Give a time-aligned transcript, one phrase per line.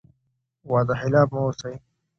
[0.69, 1.73] وعده خلاف مه اوسئ.